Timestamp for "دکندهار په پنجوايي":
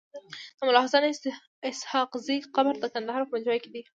2.83-3.59